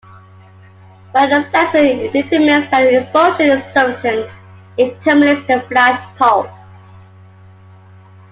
[1.11, 4.33] When the sensor determines that the exposure is sufficient,
[4.75, 6.49] it terminates the flash pulse.